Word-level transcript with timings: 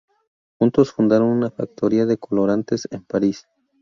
Juntos 0.59 0.91
fundaron 0.91 1.27
una 1.27 1.51
factoría 1.51 2.07
de 2.07 2.17
colorantes 2.17 2.87
en 2.89 3.03
París. 3.05 3.45